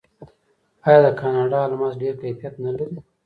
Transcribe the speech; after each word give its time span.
آیا 0.85 0.99
د 1.05 1.07
کاناډا 1.19 1.59
الماس 1.67 1.93
ډیر 2.01 2.13
کیفیت 2.21 2.53
نلري؟ 2.63 2.87